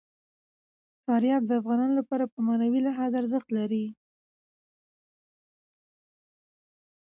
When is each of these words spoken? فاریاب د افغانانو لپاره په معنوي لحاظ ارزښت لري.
فاریاب 1.03 1.43
د 1.47 1.51
افغانانو 1.59 1.93
لپاره 2.01 2.23
په 2.33 2.37
معنوي 2.47 2.79
لحاظ 2.87 3.11
ارزښت 3.21 3.47
لري. 3.57 3.85